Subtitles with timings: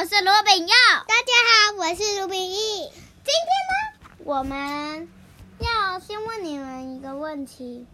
[0.00, 0.74] 我是罗炳耀。
[1.06, 2.90] 大家好，我是卢炳义。
[2.90, 5.10] 今天呢，我们
[5.58, 7.86] 要先问你们一个问题：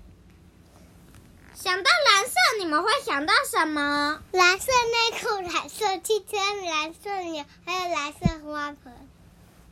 [1.53, 4.23] 想到蓝色，你们会想到什么？
[4.31, 6.37] 蓝色内裤、蓝色汽车、
[6.71, 8.95] 蓝色鸟，还有蓝色花盆。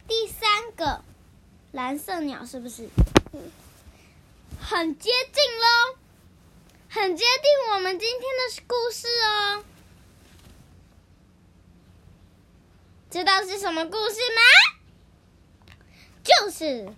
[0.08, 1.04] 第三个，
[1.70, 2.88] 蓝色鸟是不是？
[3.32, 3.52] 嗯，
[4.60, 5.98] 很接近喽，
[6.88, 9.64] 很接近我们今天的故事哦。
[13.14, 15.78] 知道是什么故事吗？
[16.24, 16.92] 就是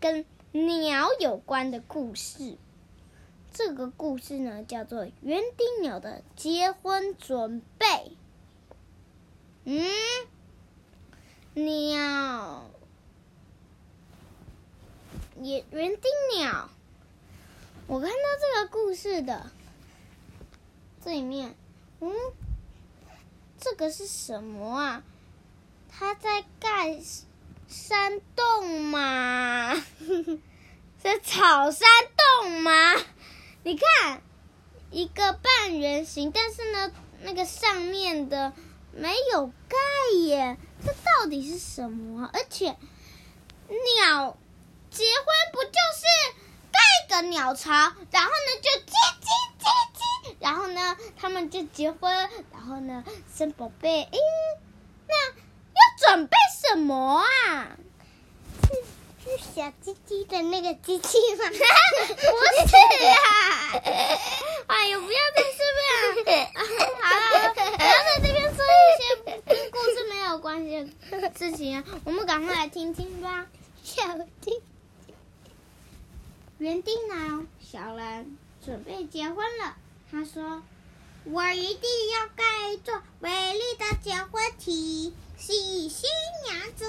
[0.00, 2.56] 跟鸟有关的故事。
[3.52, 7.86] 这个故事呢，叫做《园丁鸟的结婚准备》。
[9.64, 9.86] 嗯，
[11.52, 12.64] 鸟，
[15.42, 16.70] 也园丁鸟。
[17.86, 19.52] 我看到这个故事的
[21.04, 21.54] 这里面，
[22.00, 22.10] 嗯，
[23.58, 25.02] 这个是什么啊？
[25.90, 26.98] 他在盖
[27.68, 29.74] 山洞吗？
[31.02, 31.88] 是草山
[32.42, 32.94] 洞吗？
[33.62, 34.22] 你看，
[34.90, 38.52] 一个半圆形，但是呢，那个上面的
[38.92, 39.76] 没有盖
[40.20, 40.56] 耶。
[40.84, 42.30] 这到底是什么？
[42.32, 42.76] 而且，
[43.68, 44.36] 鸟
[44.90, 46.06] 结婚不就是
[46.72, 53.04] 盖个鸟巢，然后呢就叽叽叽叽，然后呢他们就结婚，然后呢
[53.34, 54.02] 生宝贝。
[54.02, 54.18] 哎，
[55.06, 55.14] 那。
[56.00, 57.76] 准备什么啊？
[58.64, 58.68] 是
[59.30, 61.44] 是小鸡鸡的那个机器吗？
[61.50, 63.20] 不是啊！
[64.66, 65.58] 哎呦，不要再说
[66.24, 66.42] 这样！
[67.02, 69.02] 好了，不要在这边说一些
[69.46, 71.84] 跟故事没有关系的事情啊！
[72.04, 73.46] 我们赶快来听听吧。
[73.82, 74.02] 小
[74.40, 74.62] 鸡，
[76.58, 78.26] 园丁呢小兰
[78.64, 79.76] 准备结婚了。
[80.10, 80.62] 他说
[81.24, 86.06] ：“我一定要盖一座美丽的结婚体。”喜新
[86.44, 86.84] 娘子，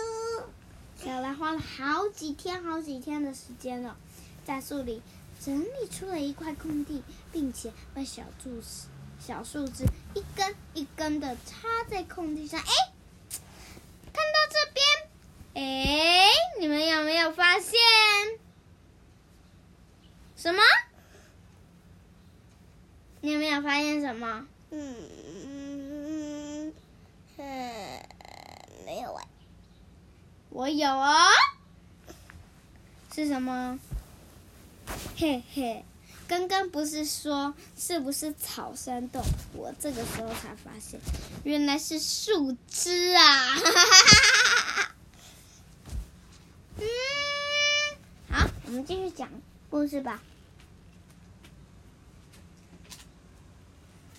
[0.97, 3.95] 小兰花了好几天、好几天的时间了，
[4.43, 5.01] 在树里
[5.39, 8.61] 整理出了一块空地，并且把小树
[9.25, 12.59] 小树枝一根一根的插在空地上。
[12.59, 12.65] 哎，
[14.11, 14.85] 看到这边，
[15.53, 16.27] 哎，
[16.59, 17.71] 你们有没有发现
[20.35, 20.61] 什么？
[23.21, 24.45] 你有没有发现什么？
[24.71, 26.73] 嗯嗯。
[28.83, 29.25] 没有哎，
[30.51, 31.27] 我有哦。
[33.15, 33.79] 是什么？
[35.15, 35.85] 嘿嘿，
[36.27, 39.23] 刚刚不是说是不是草山洞？
[39.53, 40.99] 我这个时候才发现，
[41.43, 43.55] 原来是树枝啊！
[46.77, 46.85] 嗯，
[48.31, 49.29] 好，我们继续讲
[49.69, 50.21] 故事吧。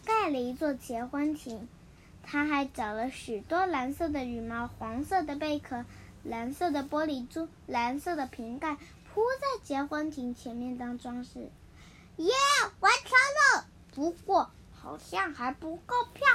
[0.04, 1.69] 盖了一座结婚亭。
[2.25, 5.84] 他还找了许多蓝色的羽毛、黄色的贝壳、
[6.24, 8.76] 蓝色的玻璃珠、蓝色的瓶盖，
[9.12, 11.50] 铺在结婚亭前面当装饰。
[12.16, 12.32] 耶，
[12.80, 13.10] 完成
[13.58, 13.66] 了！
[13.94, 14.50] 不过
[14.80, 16.26] 好像还不够漂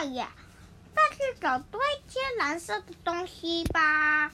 [0.00, 0.26] 亮耶，
[0.94, 4.32] 再去找多一些蓝色的东西吧。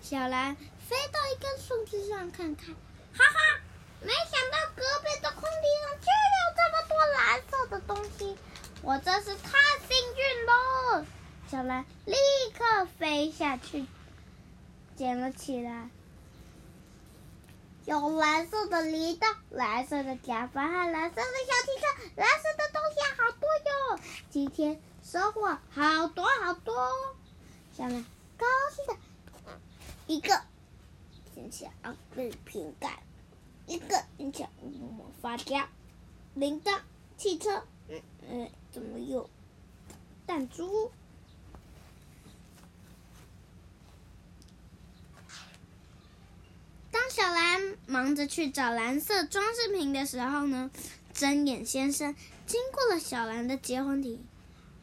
[0.00, 2.74] 小兰飞到一根树枝上看看，
[3.14, 3.60] 哈哈，
[4.02, 8.36] 没想到隔壁的空地上居然有这么多蓝色的东西，
[8.82, 9.34] 我真是！
[11.62, 12.14] 小兰立
[12.58, 13.86] 刻飞下去，
[14.96, 15.88] 捡了起来。
[17.84, 23.48] 有蓝色的铃铛、蓝色的假发和蓝色的小汽车，蓝色的东西好多
[23.94, 24.00] 哟！
[24.28, 26.74] 今天收获好多好多。
[27.72, 28.04] 小兰
[28.36, 28.44] 高
[28.74, 28.96] 兴的
[30.08, 30.42] 一个
[31.32, 33.04] 捡起啊，是瓶盖，
[33.68, 34.48] 一个捡起
[34.96, 35.68] 魔法夹。
[36.34, 36.80] 铃铛、
[37.16, 39.30] 汽车，嗯嗯，怎么有
[40.26, 40.90] 弹珠？
[47.12, 50.70] 小兰忙着去找蓝色装饰品的时候呢，
[51.12, 54.18] 睁眼先生经过了小兰的结婚礼。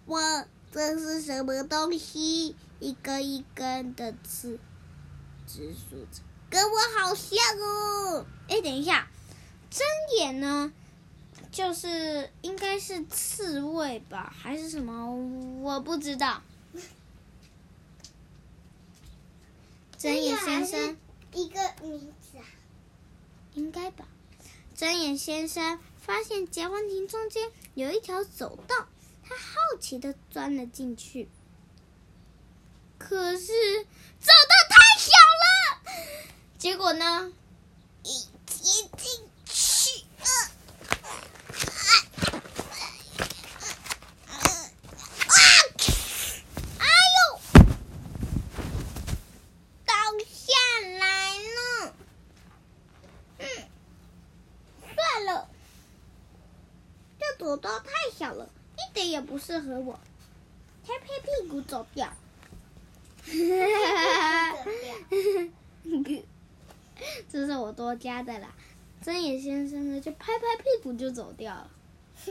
[0.05, 2.55] 哇，这是什么东西？
[2.79, 4.59] 一根一根的刺，
[5.47, 6.21] 直竖着，
[6.51, 8.27] 跟我好像哦。
[8.47, 9.07] 哎，等一下，
[9.71, 9.81] 睁
[10.19, 10.71] 眼呢？
[11.51, 15.15] 就是应该是刺猬吧，还是什么？
[15.63, 16.43] 我不知道。
[19.97, 20.95] 睁眼先生
[21.33, 22.45] 一个名字啊，
[23.53, 24.05] 应该吧。
[24.75, 28.87] 睁眼先生发现结婚亭中间有一条走道，
[29.23, 31.29] 他好奇的钻了进去。
[32.97, 33.47] 可是
[34.19, 35.11] 走道太小
[35.41, 35.81] 了，
[36.57, 37.31] 结果呢，
[38.03, 40.05] 一挤进去。
[57.37, 59.99] 朵朵太小了，一点也不适合我。
[60.85, 62.05] 拍拍屁股走掉。
[62.05, 62.13] 哈
[63.25, 64.57] 哈哈！
[67.27, 68.53] 这是我多加的啦。
[69.01, 71.71] 真野先生呢，就拍拍屁股就走掉了。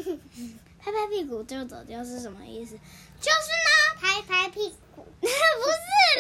[0.79, 2.79] 拍拍屁股就走掉是什么意思？
[3.21, 5.05] 就是呢，拍拍屁股。
[5.21, 5.33] 不是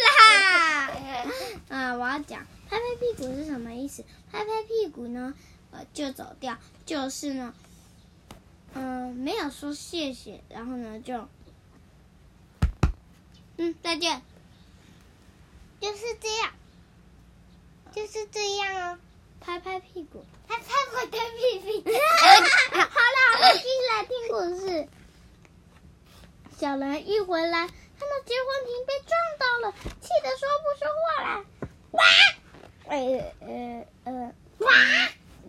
[0.02, 1.30] 啦。
[1.70, 4.04] 啊，我要讲拍拍屁股是什么意思？
[4.32, 5.32] 拍拍屁股呢，
[5.70, 7.54] 呃，就走掉，就是呢，
[8.74, 11.28] 嗯、呃，没有说谢谢，然后呢，就，
[13.56, 14.22] 嗯，再见，
[15.80, 16.52] 就是这样，
[17.92, 18.98] 就是这样哦。
[19.40, 21.84] 拍拍屁股，拍拍 我的屁屁。
[21.84, 21.90] 好
[22.76, 22.98] 了好
[23.40, 24.34] 了，进来听故
[24.66, 24.88] 事。
[26.56, 31.44] 小兰一回来，看到结婚亭被撞到了，气得说不出话来。
[31.92, 32.02] 哇！
[32.88, 32.92] 呃
[33.40, 34.66] 呃呃，哇！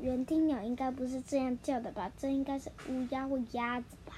[0.01, 2.11] 园丁鸟应该不是这样叫的吧？
[2.17, 4.15] 这应该是乌鸦或鸭子吧？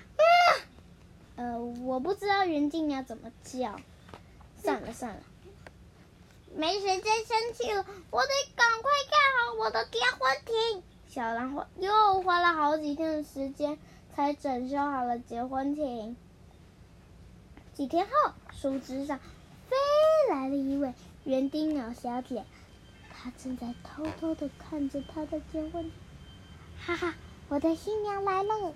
[1.35, 3.77] 呃，我不知道园丁鸟怎么叫。
[4.63, 5.21] 算了算了。
[6.56, 10.83] 没时间生气了，我得赶快盖好我的结婚亭。
[11.09, 13.77] 小兰花又花了好几天的时间
[14.15, 16.15] 才整修好了结婚亭。
[17.73, 19.19] 几天后，树枝上
[19.68, 19.75] 飞
[20.29, 20.94] 来了一位
[21.25, 22.45] 园丁鸟小姐，
[23.12, 25.91] 她正在偷偷的看着她的结婚。
[26.86, 27.13] 哈哈，
[27.50, 28.74] 我的新娘来了！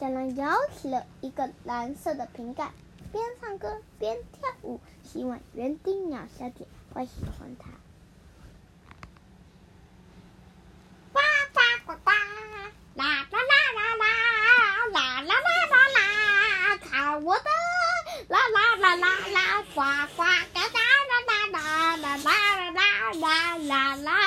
[0.00, 2.70] 小狼摇起了一个蓝色的瓶盖。
[3.12, 7.70] 边唱歌边跳舞，希望园丁鸟小姐会喜欢它。
[11.12, 11.20] 呱
[11.52, 12.10] 呱呱呱，
[12.94, 13.38] 啦啦啦
[13.76, 14.04] 啦啦，
[14.90, 15.38] 啦啦啦
[15.70, 17.44] 啦啦，看我的，
[18.28, 19.82] 啦啦啦啦啦，呱呱
[20.16, 22.40] 呱啦啦啦啦啦啦啦啦
[22.72, 22.80] 啦
[23.12, 24.23] 啦啦啦啦啦。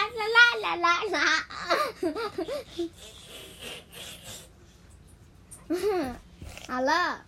[5.70, 6.16] 哼，
[6.68, 7.24] 好了。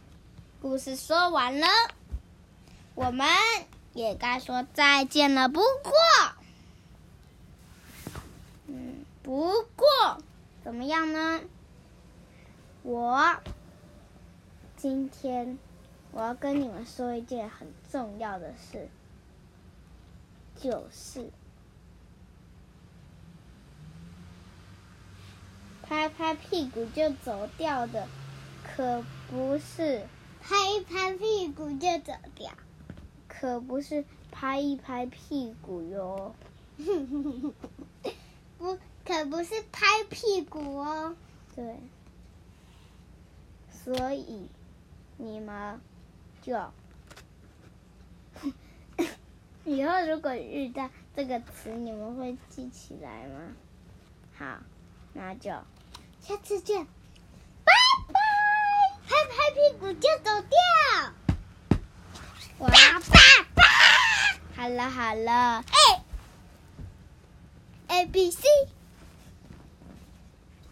[0.62, 1.68] 故事说完了，
[2.94, 3.26] 我们
[3.94, 5.48] 也该说再见了。
[5.48, 5.94] 不过，
[8.68, 10.22] 嗯，不过
[10.66, 11.40] 怎么样呢？
[12.84, 13.38] 我
[14.76, 15.58] 今天
[16.12, 18.90] 我要跟你们说一件很重要的事，
[20.58, 21.32] 就是
[25.90, 28.08] 拍拍屁股就走掉的，
[28.64, 30.06] 可不是。
[30.42, 32.52] 拍一拍屁股就走掉，
[33.28, 36.34] 可不是拍一拍屁股哟。
[38.58, 41.16] 不，可不是拍屁股哦。
[41.56, 41.76] 对，
[43.70, 44.48] 所以
[45.18, 45.82] 你们
[46.42, 46.54] 就
[49.66, 53.42] 以后如果遇到这个词，你们会记起来吗？
[54.38, 54.60] 好，
[55.14, 55.52] 那就
[56.22, 56.86] 下次见。
[57.64, 57.72] 拜
[58.14, 58.20] 拜！
[59.08, 60.58] 拍拍屁股就走掉，
[62.60, 63.00] 哇爸
[63.56, 63.64] 爸！
[64.56, 66.04] 好了好了，哎
[67.88, 68.48] ，A B C。